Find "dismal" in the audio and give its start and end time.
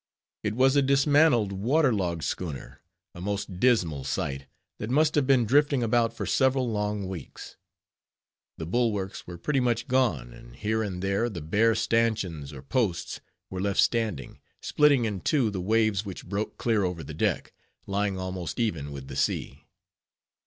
3.59-4.03